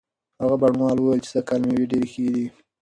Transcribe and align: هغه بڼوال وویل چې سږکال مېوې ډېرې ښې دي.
هغه 0.41 0.55
بڼوال 0.61 0.97
وویل 0.99 1.21
چې 1.23 1.29
سږکال 1.33 1.61
مېوې 1.67 1.85
ډېرې 1.91 2.07
ښې 2.11 2.25
دي. 2.35 2.45